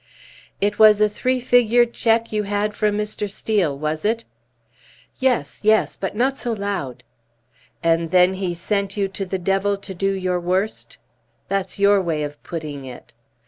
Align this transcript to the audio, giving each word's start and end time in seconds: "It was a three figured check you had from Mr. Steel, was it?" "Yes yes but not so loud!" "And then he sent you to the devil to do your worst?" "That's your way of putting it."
"It 0.59 0.79
was 0.79 0.99
a 0.99 1.07
three 1.07 1.39
figured 1.39 1.93
check 1.93 2.31
you 2.31 2.41
had 2.41 2.73
from 2.73 2.97
Mr. 2.97 3.29
Steel, 3.29 3.77
was 3.77 4.03
it?" 4.03 4.25
"Yes 5.19 5.59
yes 5.61 5.95
but 5.95 6.15
not 6.15 6.39
so 6.39 6.53
loud!" 6.53 7.03
"And 7.83 8.09
then 8.09 8.33
he 8.33 8.55
sent 8.55 8.97
you 8.97 9.07
to 9.09 9.27
the 9.27 9.37
devil 9.37 9.77
to 9.77 9.93
do 9.93 10.11
your 10.11 10.39
worst?" 10.39 10.97
"That's 11.49 11.77
your 11.77 12.01
way 12.01 12.23
of 12.23 12.41
putting 12.41 12.83
it." 12.83 13.13